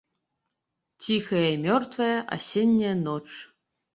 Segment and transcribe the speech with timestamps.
[1.07, 3.21] Ціхая і мёртвая асенняя ноч.